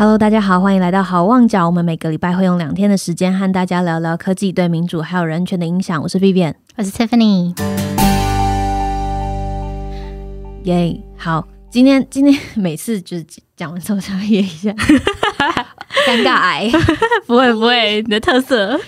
[0.00, 1.66] Hello，大家好，欢迎来到好旺角。
[1.66, 6.00] 我们每个礼拜会用两天的时间和大家聊聊科技对民主还有人权的影响。
[6.00, 7.52] 我是 Vivian，我是 Tiffany。
[10.62, 13.26] 耶，好，今天今天每次就是
[13.56, 14.70] 讲完之后才耶一下，
[16.06, 16.70] 尴尬癌，
[17.26, 18.78] 不会不会，你的特色。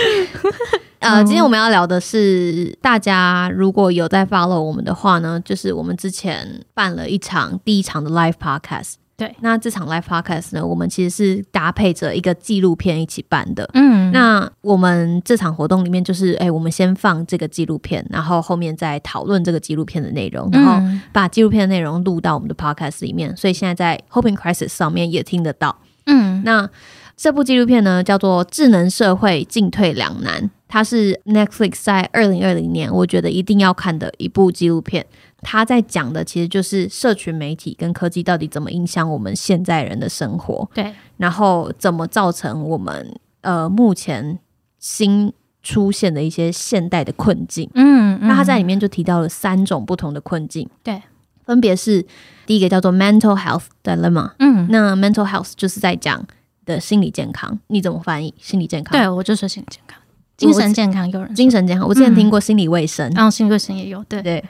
[1.00, 8.96] 呃，今天我们要聊的是，大家如果有在 follow 我们的话呢，就是我们之前办了一场第一场的 live podcast。
[9.16, 13.66] 对，那这场 live podcast 呢，我们其实是搭配着一个纪录片一起办的。
[13.72, 20.78] 嗯，那我们这场活动里面就是，哎，我们先放这个纪录片，然后后面再讨论这个纪录片的内容，然后
[21.12, 23.34] 把纪录片的内容录到我们的 podcast 里面。
[23.34, 25.78] 所以现在在 Hoping Crisis 上面也听得到。
[26.04, 26.68] 嗯，那
[27.16, 35.06] 这部纪录片呢，叫做《智能社会进退两难》，它是 Netflix 在二零二零年我觉得一定要看的一部纪录片。
[35.42, 44.38] 他在讲的其实就是社群媒体跟科技到底怎么影响我们现在人的生活，对，然后怎么造成我们呃目前
[44.78, 47.70] 新出现的一些现代的困境。
[47.74, 51.00] 嗯，那他在里面就提到了三种不同的困境，对，
[51.44, 52.04] 分别是
[52.46, 56.26] 第一个叫做 mental health dilemma，嗯，那 mental health 就是在讲
[56.64, 58.34] 的心理健康，你怎么翻译？
[58.40, 58.98] 心理健康？
[58.98, 60.00] 对我就说心理健康，
[60.36, 64.22] 精神健康有人精神健康，我之前听过心理卫生，然后心理卫生也有，对。
[64.22, 64.42] 对。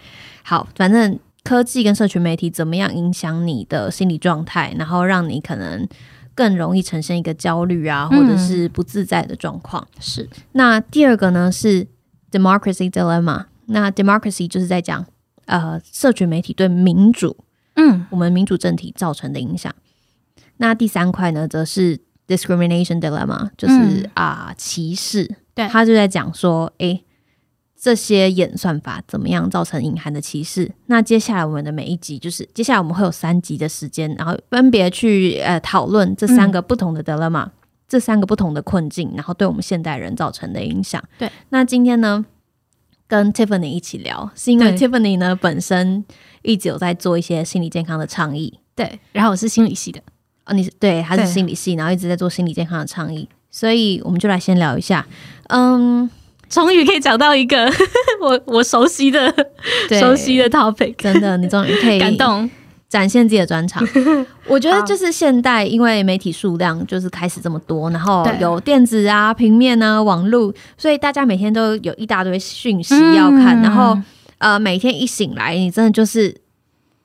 [0.48, 5.84] 好，反正科技跟社群媒体怎么样影响你的心理状态，然后让你可能
[6.36, 9.84] 更容易呈现一个焦虑啊，或者是不自在的状况。
[9.98, 10.28] 是。
[10.52, 11.88] 那第二个呢是
[12.30, 13.46] democracy dilemma。
[13.66, 15.04] 那 democracy 就是在讲
[15.46, 17.36] 呃社群媒体对民主，
[17.74, 19.74] 嗯，我们民主政体造成的影响。
[20.58, 25.28] 那第三块呢，则是 discrimination dilemma，就是啊歧视。
[25.56, 27.00] 对，他就在讲说，哎。
[27.78, 30.70] 这些演算法怎么样造成隐含的歧视？
[30.86, 37.48] 那接下来我们的每一集就是，接下来我们会有三集的时间，然后分别去呃讨论这三个不同的 dilemma，
[37.86, 41.02] 这三个不同的困境，然后对我们现代人造成的影响。
[41.18, 42.24] 对，那今天呢，
[43.06, 46.02] 跟 Tiffany 一起聊，是因为 Tiffany 呢本身
[46.42, 48.58] 一直有在做一些心理健康的倡议。
[48.74, 50.00] 对，然后我是心理系的，
[50.46, 55.06] 哦，你是对，他是心理系，然后一直在做心理健康的倡议，所以我们就来先聊一下，
[55.48, 56.10] 嗯。
[56.48, 57.70] 终于可以讲到一个
[58.20, 59.32] 我我熟悉的
[60.00, 62.48] 熟悉的 topic，真的，你终于可以感动
[62.88, 63.86] 展现自己的专长。
[64.46, 73.98] 我觉得就是现代，因为媒体数量就是开始这么多，然后有电子啊、平面啊、网络，所以大家每天都有一大堆讯息要看，然后
[74.38, 76.34] 呃，每天一醒来，你真的就是。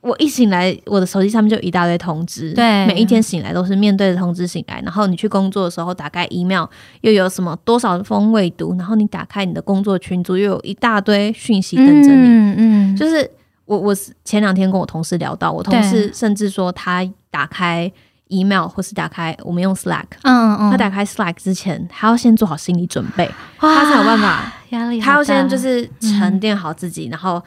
[0.02, 2.52] 我一醒来，我的手机上面就一大堆通知。
[2.54, 4.82] 对，每一天醒来都是面对着通知醒来。
[4.84, 6.66] 然后你去工作的时候，打开 email
[7.02, 12.28] 又有什么多少封未读，然后你打开你的工作群组，又有一大堆讯息等着你。
[12.28, 13.30] 嗯嗯，就是
[13.66, 17.92] 我我是前两天跟我同事聊到，我同事甚至说他打开
[18.30, 23.30] email 或是打开我们用 Slack，嗯嗯，他打开 Slack 之前，他要先做好心理准备，
[23.60, 27.40] 他才有办法压力，他要先就是沉淀好自己，然后。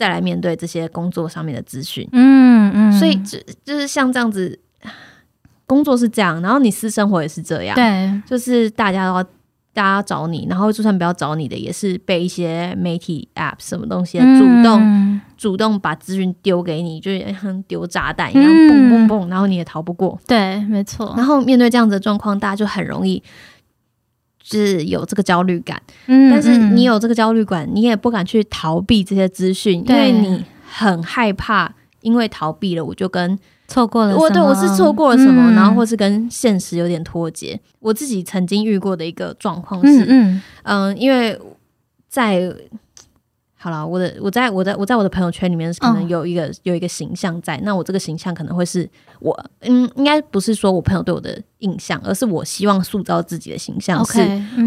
[0.00, 4.58] 再来面对这些工作上面的资讯，嗯嗯，所以就就是像这样子，
[5.66, 9.22] 工作是这样，然后你私生活也是这样，对，就是大家都要
[9.74, 21.12] 大家找你，然后就算不要找你的，也是被一些媒体 App 什么东西主动主动把资讯丢给你，就像丢炸弹一样，嘣嘣嘣，然后你也逃不过，对，没错。
[21.14, 23.22] 然后面对这样子的状况，大家就很容易。
[24.50, 33.38] 是有这个焦虑感，嗯，但是你有这个焦虑感，你也不敢去逃避这些资讯，因为你很害怕，因为逃避了，我就跟
[33.68, 37.58] 错过了，我对我是错过了什么，然后或是跟现实有点脱节。
[37.78, 40.42] 我自己曾经遇过的一个状况是，嗯。
[40.64, 41.38] 嗯，因为
[42.08, 42.54] 在。
[43.62, 48.88] 好了，我的我在我在我在我的朋友圈里面可能有一个有一个形象在，那我这个形象可能会是
[49.18, 54.18] 我，嗯，应该不是说我朋友对我的印象，而是我希望塑造自己的形象是，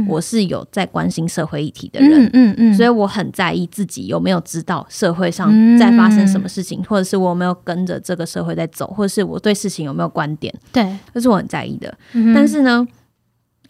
[0.08, 11.92] 我是有在关心社会议题的人，嗯嗯，所以我很在意自己有没有知道社会上在发生什么事情，或者是我有没有跟着这个社会在走，或者是我对事情有没有观点，对，这是我很在意的。
[12.36, 12.88] 但是呢，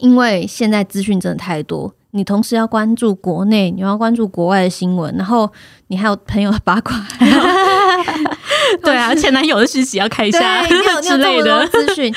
[0.00, 1.94] 因为现在资讯真的太多。
[2.14, 5.50] 你同时要关注国内，你要关注国外的新闻，然后
[5.88, 6.94] 你还有朋友的八卦，
[8.82, 10.62] 对啊，前男友的讯息要看一下
[11.02, 12.14] 之类的资讯，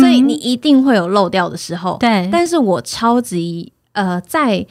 [0.00, 1.96] 所以你一定会有漏掉的时候。
[1.98, 4.66] 对，但是我超级呃在。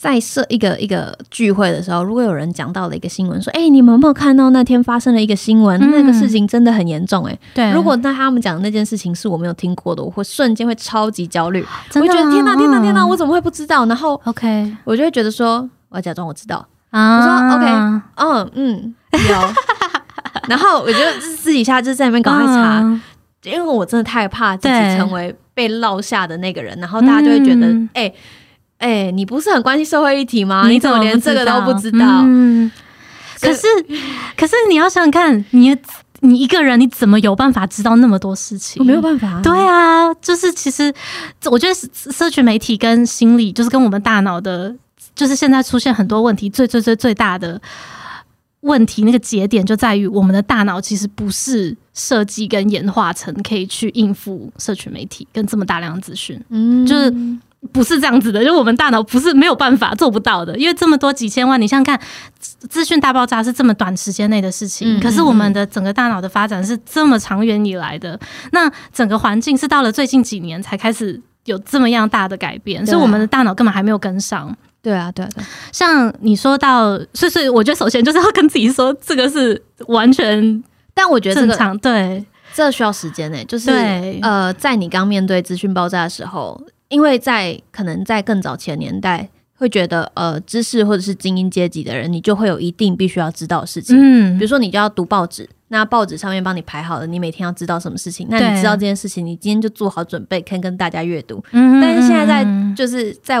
[0.00, 5.78] 在设一个一个聚会的时候，如果有人讲到了一个新闻，说：“哎，你们有没有看到那天发生了一个新闻？
[5.78, 7.70] 那个事情真的很严重。”哎，对。
[7.72, 11.62] 如果那他们讲的那件事情是我没有听过的，我会瞬间会超级焦虑，
[11.96, 13.84] 我会觉得天哪，天哪，天哪，我怎么会不知道？
[13.84, 17.18] 然后，OK，我就会觉得说，我要假装我知道啊。
[17.18, 17.66] 我说：“OK，
[18.14, 19.54] 嗯嗯，有。
[20.48, 23.00] ”然后我就私底下就在那边赶快查。
[23.42, 28.10] 因为我真的太怕自己成为被落下的那个人，然后大家就会觉得，哎
[28.80, 30.66] 哎，你不是很关心社会议题吗？
[30.66, 32.24] 你怎么连这个都不知道？
[33.38, 33.66] 可是，
[34.36, 35.76] 可是你要想想看，你
[36.20, 38.80] 你一个人你怎么有办法知道那么多事情？
[38.80, 39.38] 我没有办法。
[39.42, 40.92] 对啊，就是其实
[41.50, 41.74] 我觉得
[42.12, 44.74] 社群媒体跟心理，就是跟我们大脑的，
[45.14, 47.60] 就是现在出现很多问题，最最最最大的
[48.60, 56.42] 问题，那个节点就在于我们的大脑其实不是设计跟演化成可以去应付社群媒体跟这么大量资讯。
[56.48, 57.14] 嗯，就是。
[57.72, 62.00] 不是这样子的，就我们大脑不是没有办法做不到的，因为这么多几千万，你想想看，
[62.68, 68.18] 资讯大爆炸是这么短时间内的事情，可是我们的整个大脑的发展是这么长远以来的，
[68.52, 74.56] 那整个环境是到了最近几年才开始有这么样大的改变，所以我们的大脑根本还没有跟上。
[74.82, 80.64] 对啊，对对，像你说到，所以所以我觉得首先就是要跟自己说，这个是完全，
[80.94, 82.24] 但我觉得正常，对，
[82.54, 83.70] 这需要时间呢，就是
[84.22, 86.58] 呃，在你刚面对资讯爆炸的时候。
[86.90, 89.26] 因为在可能在更早前年代，
[89.56, 93.96] 会觉得呃，知识或者是精英阶级的人，你就会有一定必须要知道的事情。
[93.98, 101.40] 嗯，比如说你就要读报纸，那报纸上面帮你排好了，你每天要知道什么事情，那你知道这件事情，你今天就做好准备，可以跟大家阅读。
[101.52, 103.38] 嗯，但是现在在就是在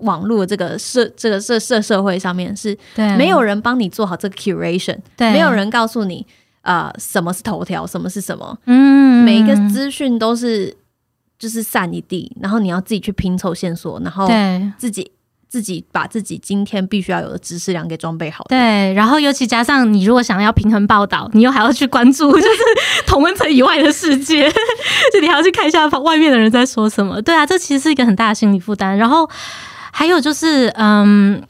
[0.00, 2.76] 网络这个社这个社社社会上面，是
[3.16, 6.26] 没有人帮你做好这个 curation，对，没有人告诉你
[6.62, 10.74] 呃什么是头条，什么是什么，嗯，每一个资讯都是。
[11.38, 14.28] 就是散一地，然后你要自己去拼凑线索，然后
[14.76, 15.10] 自己
[15.48, 18.44] 自己把自己今天必须要有的知识量给装备好。
[18.48, 22.58] 对，然后尤其加上你如果想要平衡报道，你又还要去关注 就是
[23.06, 24.50] 同温层以外的世界，
[25.12, 27.22] 就你还要去看一下外面的人在说什么。
[27.22, 28.98] 对啊，这其实是一个很大的心理负担。
[28.98, 29.28] 然后
[29.92, 31.42] 还有就是，嗯。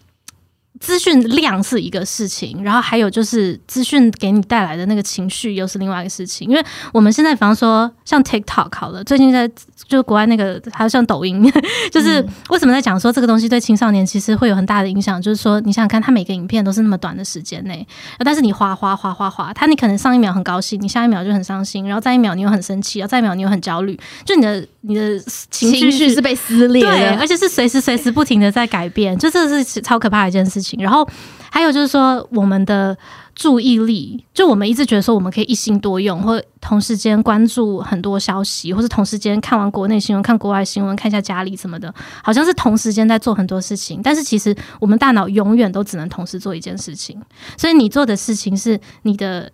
[0.81, 6.49] 资讯量是一个事情，然后还有就是资讯给你带来的那个情绪又是另外一个事情。
[6.49, 11.51] 因为我们现在，比方说像 TikTok 好了，最近在就是国外那个，还有像抖音，
[11.91, 15.21] 就是为什么在讲说这个东西对青少年其实会有很大的影响？
[15.21, 17.87] 就是说，你想想看，他每个影片都是那么短的时间内，
[18.19, 25.19] 但是你哗哗哗哗哗，他你可能上一秒很高兴，你下一秒就很伤心，然后再一秒你又很生气，然后再一秒你又很焦虑，就你的你的
[25.51, 30.68] 情绪是被撕裂，对，而且是随时随时不停的在改变，就这是超可怕的一件事情。
[30.79, 31.09] 然后
[31.51, 32.97] 还有就是说，我们的
[33.35, 44.01] 注意力，就我们一直觉得说，我们可以一心多用，或同时间关注很多消息，或是同时间看完国内新闻、看国外新闻、看一下家里什么的，好像是同时间在做很多事情。
[44.03, 47.21] 但是其实我们大脑永远都只能同时做一件事情，
[47.57, 49.51] 所以你做的事情是你的。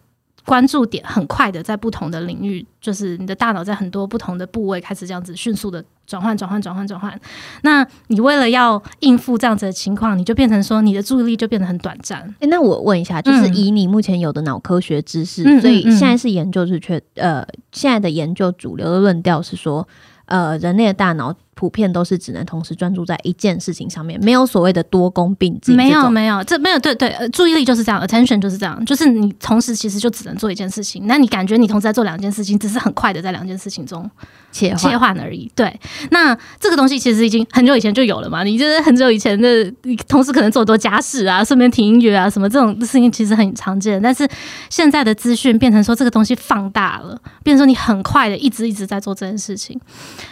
[0.47, 7.19] 关注点很快的，在不同的领域，就是你的大脑在很多不同的部位开始这样子迅速的转换、转换、转换、转换。
[7.63, 12.21] 那你为了要应付这样子的情况，你就变成说你的注意力就变得很短暂。
[12.41, 19.87] 哎，那我问一下，就是以你目前有的脑科学知识，所以现在是研究是确呃，现在的研究主流的论调是说，
[20.27, 21.35] 呃，人类的大脑。
[21.55, 25.75] 普遍都是只能同时专注在一件事情上面，没有所谓的多功并进。
[25.75, 31.07] 没有，没有，这没有，对对，呃，注意力就是这样，attention 就是这样，就是你同时其实就只能做一件事情。
[31.07, 34.11] 那你感觉你同时在做两件事情，只是很快的在两件事情中
[34.53, 35.51] 切切换而已。
[35.55, 35.79] 对，
[36.11, 38.43] 那这个东西其实已经很久以前就有了嘛。
[38.43, 44.01] 你就是很久以前的，你同时可能做很多家事啊，顺便听音乐啊，什么这种事情其实很常见。
[44.03, 44.29] 但是
[44.69, 49.81] 现在的资讯变成说这个东西放大了，变成说你很快的一直一直在做这件事情。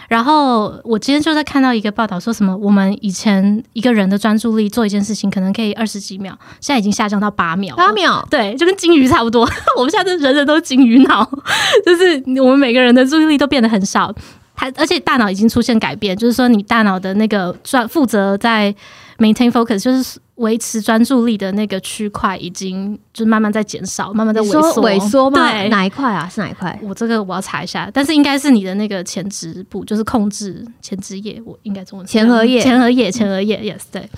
[0.09, 7.77] 然后我今天就在看到一个报道，说什么我们以前一个人的专注力做一件事情可能可以二十几秒，现在已经下降到八秒。
[7.77, 9.49] 八秒，对，就跟金鱼差不多。
[9.77, 11.29] 我们现在人人都金鱼脑，
[11.87, 14.15] 就是我们每个人的注意力都变得很少。
[14.55, 18.75] 它而且大脑已经出现改变，就是说你大脑的那个专负责在
[19.19, 20.19] maintain focus，就是。
[20.43, 24.83] 维持专注力的那个区块已经就慢慢在减少，慢慢在萎缩。
[24.83, 25.51] 萎缩吗？
[25.51, 26.29] 对，哪一块啊？
[26.29, 26.77] 是哪一块？
[26.83, 34.09] 我这个我要查一下，但是应该是你的那个前肢部，就是控制前肢叶，我应该中文前额叶，前额叶，前额叶，yes，对。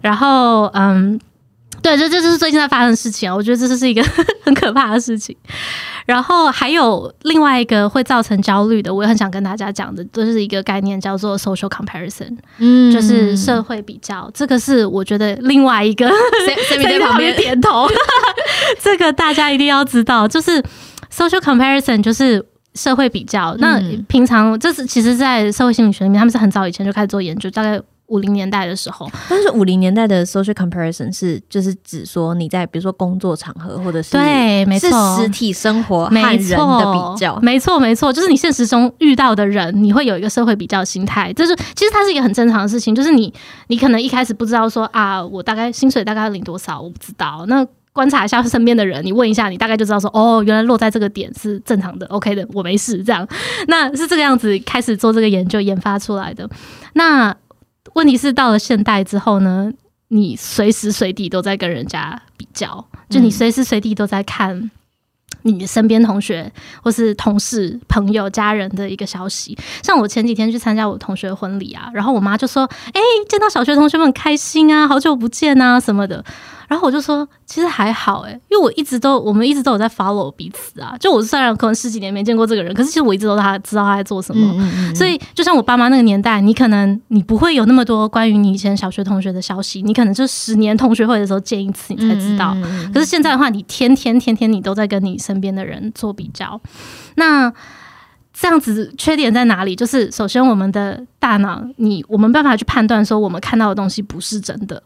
[0.00, 1.18] 然后，嗯。
[1.82, 3.34] 对，这这就是最近在发生的事情啊！
[3.34, 4.02] 我觉得这是一个
[4.44, 5.36] 很可怕的事情。
[6.06, 14.30] 然后还有另外一个会造成焦虑的，我也很想跟大家讲的，就是一个概念叫做 social comparison，嗯，就是社会比较。
[14.34, 16.08] 这个是我觉得另外一个
[16.82, 17.86] 在旁边点头，
[18.82, 20.62] 这个大家一定要知道，就是
[21.12, 22.44] social comparison 就是
[22.74, 23.54] 社会比较。
[23.58, 27.80] 那平常这是其实，在社会心理学里面，他们是很早以前就开始做研究，大概。
[28.10, 43.32] 五零年代的时候，但是五零年代的 social comparison 是就是指说你在比如说工作场合或者是对，没错，实体生活和人的比较，没错没错，就是你现实中遇到的人，你会有一个社会比较心态，就是其实它是一个很正常的事情，就是你
[43.68, 53.26] 你可能一开始不知道说啊，我大概薪水大概领多少，我不知道，那观察一下身边的人，你问一下，你大概就知道说，哦，原来落在这个点是正常的，OK 的，我没事，这样，
[53.66, 56.48] 那是这个样子开始做这个研究研发出来的。
[56.94, 57.34] 那
[57.94, 59.72] 问题是到了现代之后呢，
[60.08, 64.70] 你随时随地都在跟人家比较，就你随时随地都在看。
[65.42, 76.22] 你身边同学或是同事、朋友、家人的一个消息，像我前几天去参加我同学婚礼啊，然后我妈就说：“哎，见到小学同学们很开心啊，好久不见啊，什么的。”
[76.70, 80.96] 然后我就说，其实还好哎，因为我一直都，我们一直都有在 follow 彼此啊。
[81.00, 84.94] 就我虽然可能十几年没见过这个人，可是其实我一直都他知道他在做什么。
[84.94, 92.56] 所以就像我爸妈那个年代，你可能你不会有那么多关于你以前小学同学的消息，你可能就十年同学会的时候见一次，你才知道。
[92.94, 96.60] 可是现在的话，你天天天天你都在跟你身边的人做比较，
[97.16, 97.52] 那
[98.32, 99.74] 这样子缺点在哪里？
[99.74, 104.80] 就是首先我们的大脑，你我们办法去判断说我们看到的东西不是真的。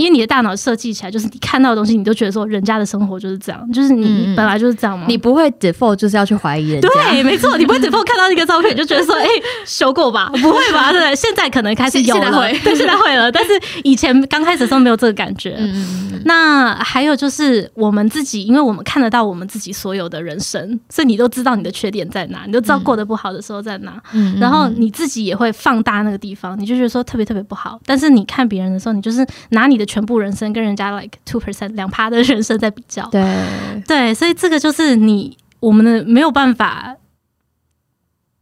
[0.00, 5.04] 因为你的大脑设计起来，就是你看到的东西，你都觉得说人家的生活就是这样，就是你本来就是这样嘛。
[5.06, 9.26] 你不会 default 就是要去怀疑人家，对，没错，你不会 default 看到一个照片就觉得说，哎，
[9.66, 10.30] 修过吧？
[10.40, 10.90] 不会吧？
[10.90, 12.30] 对，现在可能开始有了，
[12.64, 13.50] 对，现在会了， 但是
[13.84, 15.58] 以前刚开始的时候没有这个感觉。
[16.24, 24.00] 那还有就是我们自己，因为我们看得到我们自己所有的人生，所以你都知道你的缺点在哪，你都知道过得不好的时候在哪，
[24.40, 27.78] 然后你自己也会放大那个地方，你就觉得说特别特别不好。
[27.84, 29.89] 但是你看别人的时候，你就是拿你的。
[29.90, 33.20] 全部人生跟人家 like two percent 两趴的人生在比较，对
[33.88, 36.96] 对，所以这个就是你我们的没有办法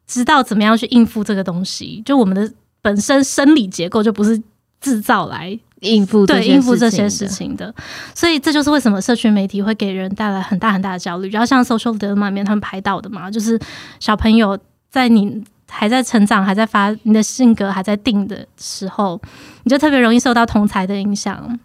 [0.07, 2.53] 知道怎么样去应付这个东西，就我们的
[2.83, 4.39] 本身生理结构就不是
[4.79, 7.75] 制造来应付对应付这些事情的，
[8.15, 11.31] 所以这就是为什么社群媒体会给人带来很大很大的焦虑。
[11.31, 13.59] 然后像 social dilemma 里面他们拍到的嘛，就是
[13.99, 14.59] 小朋友
[14.91, 15.43] 在你。
[15.69, 19.21] 还在成长，还在发，你的性格还在定的时候，
[19.65, 21.59] 你就特别容易受到同才的影响。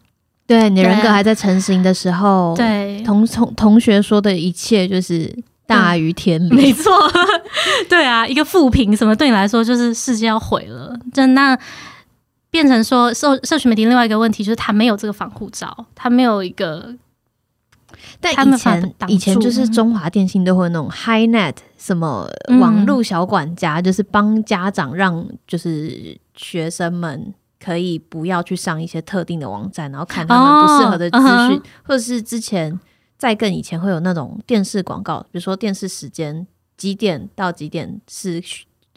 [0.46, 5.34] 对你人格还在成型的时候，对同同同学说的一切就是
[5.66, 6.54] 大于天理。
[6.56, 6.92] 没错，
[7.88, 10.94] 对啊，一个负评什么对你来说就是世界要毁了。
[11.14, 11.58] 就那
[12.52, 16.94] 变成说社社群媒体另外一个问题就是它没有这个防护罩，它没有一个。
[18.24, 22.26] 但以前以前就是中华电信都会那种 HiNet 什么
[22.60, 31.18] 网络小管家，就是帮家长让就是学生们可以不要去上一些特定的网站，然后看他们不适合的资
[31.50, 32.80] 讯，或者是之前
[33.18, 38.42] 再更以前会有那种电视广告，比如说电视时间几点到几点是。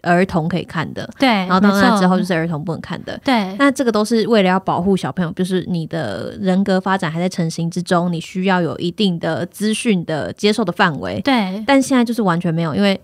[0.03, 3.57] 儿童可以看的，对，然后到那之后就是儿童不能看的，对。
[3.59, 11.63] 那这个都是为了要保护小朋友，就是你的人格发展还在成型之中，你需要有一定的资讯的接受的范围，对。
[11.67, 13.01] 但现在就是完全没有，因为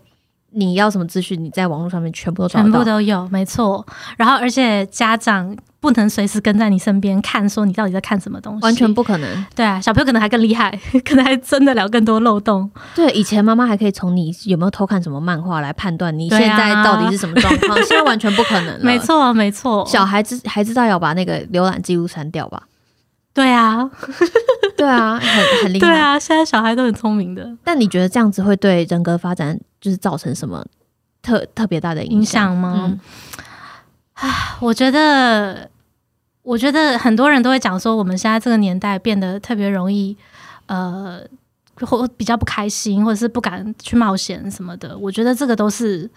[0.54, 3.84] 你要什么资讯，你在网络上面全部都全部都有，没错。
[4.16, 5.56] 然后而且家长。
[5.82, 9.46] 不能随时跟在你身边看，说你到底在看什么东西，完全不可能。
[9.52, 10.70] 对啊，小朋友可能还更厉害，
[11.04, 12.70] 可能还真的了更多漏洞。
[12.94, 18.84] 对，以前妈妈还可以从你有没有偷看什么漫画来判断你现在到底是什么状况， 现在完全不可能了。
[18.84, 19.84] 没错，没错。
[19.84, 22.62] 小孩子还知道要把那个浏览记录删掉吧？
[23.34, 23.90] 对啊，
[24.78, 25.88] 对啊，很很厉害。
[25.88, 27.56] 对啊，现在小孩都很聪明的。
[27.64, 30.64] 但你觉得这样子会对人格发展就是造成什么
[31.20, 32.98] 特特别大的影响吗？
[34.14, 35.68] 啊，我觉得。
[36.44, 40.16] 我觉得很多人都会讲说，我们现在这个年代变得特别容易，
[40.66, 41.20] 呃，
[41.82, 44.98] 或比较不开心，或者是不敢去冒险什么的。
[44.98, 46.10] 我觉得这个都是。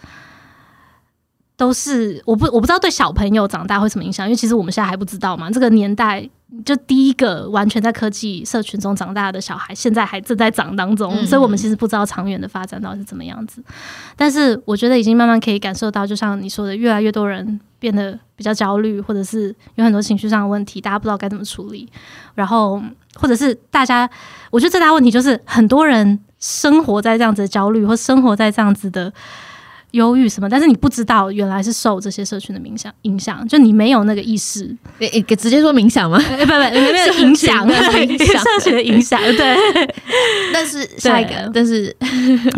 [1.57, 5.49] 都是我不我不知道对小朋友长大会什么影响，因为其实我们现在还不知道嘛。
[5.49, 6.29] 这个年代
[6.65, 13.63] 就第一个完全在科技社群中长大的小孩，现在还正在长当中，所以我们其实不知道长远的发展到底是怎么样子。
[14.17, 21.89] 但是我觉得已经慢慢可以感受到，就像你说的，越来越多人变得比较焦虑，或者是有很多情绪上的问题，大家不知道该怎么处理。
[22.33, 22.81] 然后
[23.15, 24.09] 或者是大家，
[24.51, 29.13] 我觉得最大问题就是很多人生活在这样子的焦虑，或生活在这样子的。
[29.95, 30.49] 忧郁什么？
[30.49, 34.75] 但是你不知道，原来是受这些社群的影响影响，就你没有那个意识。
[34.99, 36.19] 你给直接说冥想吗？
[36.37, 39.19] 不不，没有影响，社群的影响。
[39.21, 39.55] 对，
[40.53, 41.95] 但是下一个，但是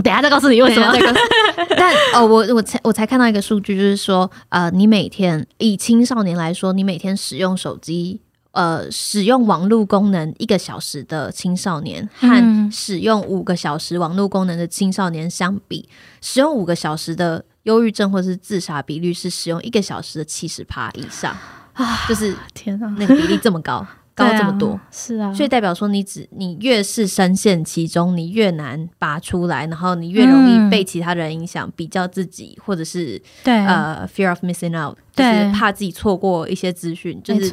[0.03, 0.91] 等下再告诉你为什么。
[1.77, 8.19] 但哦，我我才我才看到一个数据，就是说，呃，你每天以青少年来说，你每天使用手机。
[8.57, 15.87] 呃，使用网络功能一个小时的青少年和使用五个小时网络功能的青少年相比，
[16.21, 21.37] 使用五个小时的忧郁症或是自杀比率是使用一个小时的七十趴以上
[21.73, 22.07] 啊！
[22.09, 23.85] 就是天啊，那个比例这么高，
[24.15, 33.53] 高这么多，是啊，所以代表说你只你越是深陷其中，你越难拔出来，然后你越容易被其他人影响，比较自己，或者是对。
[33.67, 37.51] 呃 fear of missing out，就是怕自己错过一些资讯，就是。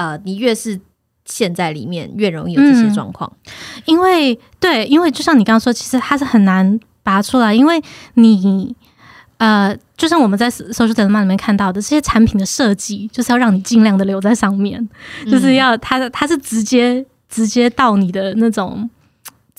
[0.00, 0.80] 呃，你越是
[1.26, 3.30] 陷在里面，越容易有这些状况。
[3.84, 7.82] 因为对，因为就像你刚刚说，其实它是很难拔出来，因为
[8.14, 8.74] 你
[9.36, 14.88] 呃，就像我们在 social design 里面看到的，这些产品的设计就是要让你尽量的留在上面，
[15.30, 18.88] 就是要它它是直接直接到你的那种。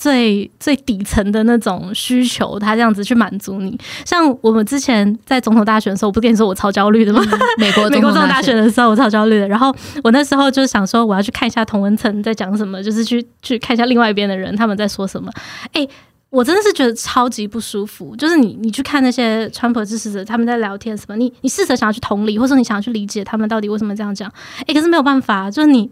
[0.02, 3.78] 最最底层的那种需求，他这样子去满足你。
[4.04, 7.22] 像我们之前在总统大选的时候，我不跟你说我超焦虑的吗？
[7.56, 9.46] 美国美国总统大选的时候，我超焦虑的。
[9.46, 15.30] 然后我那时候就想说，我要去看一下同文层在讲什么，就是去去看一下另外一边的人他们在说什么。
[15.72, 15.86] 哎，
[16.30, 18.16] 我真的是觉得超级不舒服。
[18.16, 24.28] 就是你你去看那些川普支持者他们在聊天什么，你你试着想要去同理，或者说你想要去理解他们到底为什么这样讲。
[24.66, 25.88] 哎，可是没有办法，就是你。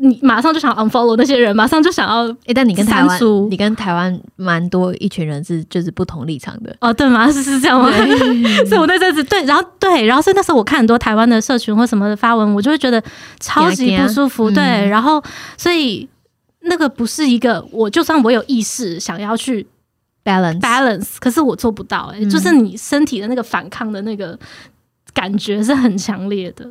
[0.00, 7.30] 你马上就想 unfollow 那些人，马上就想要哎，但你跟台湾，你跟台湾蛮多一群人是就是不同立场的哦，对吗？
[7.32, 7.90] 是 是这样吗？
[8.66, 13.02] 所以我那阵子对，然后对，然后所以那时候我看很多台湾的社群或什么的发文，我就会觉得
[13.40, 14.48] 超级不舒服。
[14.48, 15.20] 对，然后
[15.56, 16.08] 所以
[16.60, 19.66] 那个不是一个，我就算我有意识想要去
[20.24, 22.12] balance balance，可是我做不到。
[22.14, 24.38] 哎，就是你身体的那个反抗的那个。
[25.14, 26.64] 感觉是很强烈的，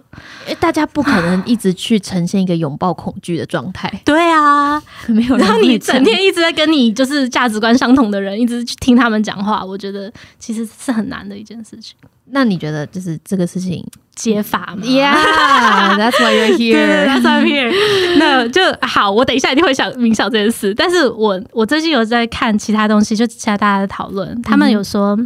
[0.46, 3.91] 因为大家不可能一直去呈现一个拥抱恐惧的状态。
[4.06, 5.36] 对啊，没有。
[5.38, 11.96] 然后你整天一直在跟你就是价值观相同的人，一直去听他们讲话，我觉得其实是很难的一件事情。
[12.29, 13.82] 那你觉得就是这个事情
[14.13, 17.06] 解法吗？Yeah，that's why you're here.
[17.08, 18.17] That's why I'm here.
[18.17, 20.74] 那就好，我等一下一定会想冥想这件事。
[20.74, 25.17] 但是我我最近有在看其他东西，就其他大家的讨论，他们有说。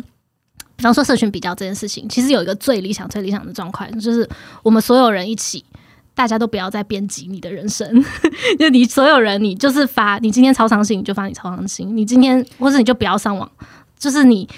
[0.81, 4.27] 比方说社群比较这件事情，其实有一个最理想、最理想的状况，就是
[4.63, 5.63] 我们所有人一起，
[6.15, 7.88] 大家都不要再编辑你的人生，
[8.57, 13.47] 就你所有人，你就是发你今天超伤心，你就发你超伤心；你今天或者你就不要上网，
[14.00, 14.50] 就是你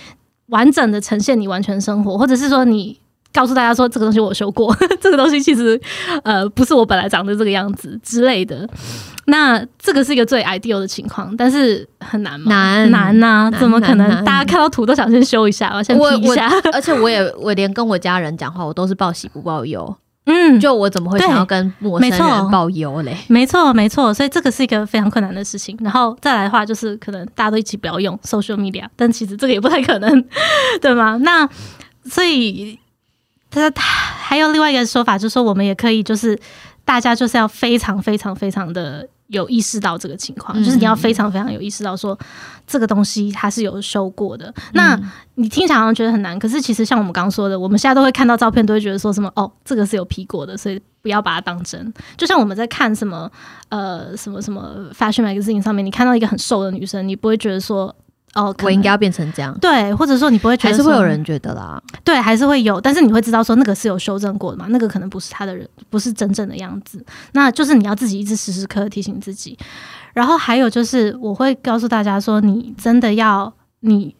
[0.45, 2.97] 完整的呈现你完全生活，或者是说你。
[3.35, 5.81] 告诉大家说这个东西我修过， 这个东西其实
[6.23, 8.69] 呃不是我本来长的这个样子之类的。
[9.25, 12.51] 那这个是一个最 ideal 的情况，但是很难吗？
[12.51, 14.09] 难难呐，怎么可能？
[14.25, 16.51] 大家看到图都想先修一下，我先 P 一下。
[16.71, 19.95] 而且我也我连跟我家人讲话，我都是报喜不报忧。
[20.25, 23.17] 嗯，就我怎么会想要跟陌生人报忧嘞？
[23.27, 25.77] 没错没错，所以这个是一个非常困难的事情。
[25.81, 30.25] 然后再来的话，就是可能大家都一起不要用 social media，但其实这个也不太可能，
[30.81, 31.17] 对吗？
[31.21, 31.47] 那
[32.05, 32.79] 所以。
[33.55, 36.35] 他他还有另外一个说法，就是说我们也可以，就是
[36.83, 42.17] 大家就是要非常非常非常的有意识到这个情况，就是你要非常非常有意识到说
[42.67, 44.53] 这个东西它是有修过的。
[44.73, 44.99] 那
[45.35, 51.93] 你听起来好像觉得很难，可是其实像我们刚刚说的，我们现在都会看到照片，都会觉得说什么哦，这个是有 P 过的，所以不要把它当真。
[52.17, 53.31] 就像我们在看什么
[53.69, 57.95] 呃什么什么 fashion magazine 上面，你看到一个很瘦的女生，你不会觉得说。
[58.35, 69.57] 哦，我应该要变成这样，对，或者说你不会觉得，还是会有人觉得啦，对，还是会有，但是你会知道说那个是有修正过的嘛，那个可能不是他的人，不是真正的样子，那就是你要自己一直时时刻刻提醒自己，
[70.13, 74.15] 然后还有就是我会告诉大家说，你真的要你。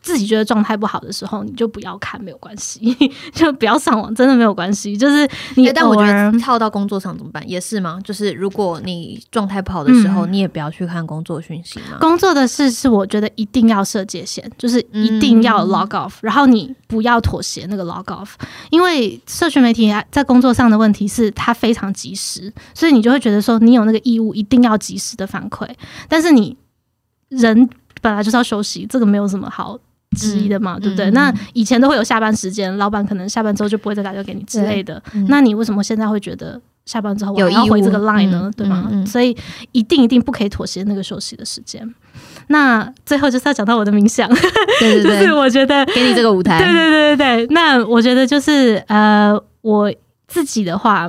[0.00, 2.96] 自己觉得状态不好的时候，你就不要看，没有关系，
[3.32, 4.96] 就不要上网，真的没有关系。
[4.96, 7.48] 就是你，但我觉得跳到工作上怎么办？
[7.48, 8.00] 也是吗？
[8.02, 11.98] 就是如果你状态不好的时候，你也不要去看工作讯息吗？
[12.00, 18.30] 工作的事是我觉得一定要设界限，就是一定要 log off，然后你不要妥协那个 log off，
[18.70, 25.68] 因为社群媒体在工作上的问题是它非常及时，所以你就会觉得说你有那个义务一定要及时的反馈，
[26.08, 26.56] 但是你
[27.28, 27.70] 人。
[28.00, 29.78] 本来就是要休息，这个没有什么好
[30.16, 31.10] 质疑的嘛，对不对？
[31.10, 35.02] 那以前都会有下班时间，老板可能下班之后就不会再打电话给你之类的。
[35.28, 38.50] 那你为什么现在会觉得下班之后我要回这个 line 呢？
[38.56, 38.90] 对吗？
[39.06, 39.36] 所以
[39.72, 41.94] 一定一定不可以妥协那个休息的时间。
[42.48, 44.26] 那最后就是要讲到我的冥想，
[44.80, 47.54] 对对 对，就是我觉得给你这个舞台，对对对对对。
[47.54, 49.92] 那我觉得就是呃，我
[50.26, 51.06] 自己的话，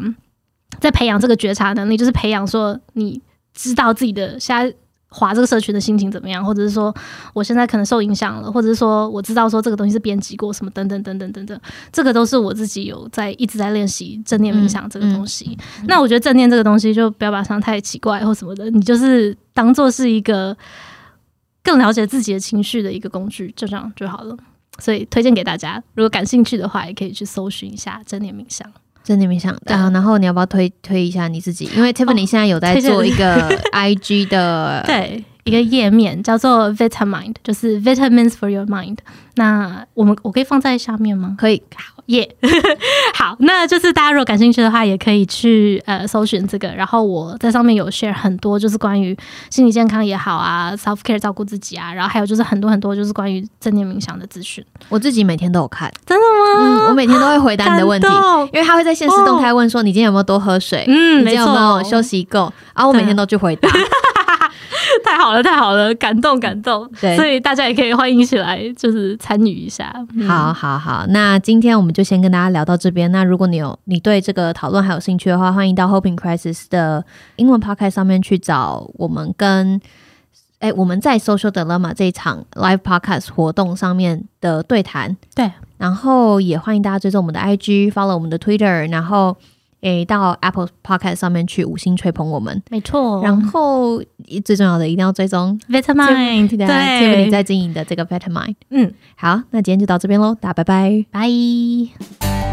[0.82, 3.21] 在培养这个觉察能力，就是培养说你
[3.54, 4.69] 知道自己的下。
[5.09, 6.45] 划这个社群的心情怎么样？
[6.45, 6.93] 或者是说，
[7.33, 11.59] 我现在可能受影响了，或者是说，我知道说这个东西是编辑过什么等等等等等等，
[11.91, 15.57] 这个都是我自己有在一直在练习正念冥想这个东西。
[15.87, 20.55] 那我觉得正念这个东西就不要把它想太奇怪或什么的，你就是当做是一个
[21.63, 24.37] 更了解自己的情绪的一个工具，就这样就好了。
[24.77, 28.65] 所以推荐给大家，如果感兴趣的话，也可以去搜寻一下正念冥想。
[29.03, 31.69] 正念冥想啊，然后你要不要推推一下你自己？
[31.75, 38.97] 因为 Tiffany 现在有在做一个 IG 的，对，一个页面，叫做 Vitamind，就是 Vitamins for your mind。
[39.36, 41.36] 那我们我可以放在下面吗？
[41.39, 42.30] 可以，好耶，
[43.15, 46.67] 好，那就是大家如果感兴趣的话，也可以去呃搜寻这个。
[46.69, 49.17] 然后我在上面有 share 很多，就是关于
[49.49, 54.63] 心理健康也好啊，self care 照顾自己啊，然后还有就是很多很多就是关于正念冥想的资讯。
[54.89, 56.86] 我自己每天都有看，真的吗？
[56.86, 58.08] 嗯，我每天都会回答你的问题，
[58.52, 63.69] 因为他会在现实动态问说你今天有没有多喝水，嗯，你今天有没有休息够，然后我每天都去回答。
[65.05, 66.89] 太好了，太好了，感动感动。
[66.99, 69.93] 对，所以大家也可以欢迎一起来，就是参与一下。
[70.27, 71.05] 好，好，好。
[71.09, 73.12] 那今天我们就先跟大家聊到这边。
[73.12, 77.03] 那如果你有你对这个讨论还有兴趣的话，欢迎到 Hoping Crisis 的
[77.38, 79.79] 英文 podcast 上面去找我们跟
[80.59, 85.15] 哎我们在 Social Dilemma 这一场 Live Podcast 活动上面的对谈。
[85.35, 89.35] 对，然后也欢迎大家追踪我们的 IG，follow 我们的 Twitter，然后。
[89.81, 93.21] 诶，到 Apple Podcast 上面去五星吹捧我们，没错。
[93.23, 94.01] 然后
[94.43, 98.55] 最重要的，一定要追踪 Vitamind，对，Tiffany 在经营的这个 Vitamind。
[98.69, 102.48] 嗯，好，那今天就到这边喽，大家拜拜，拜。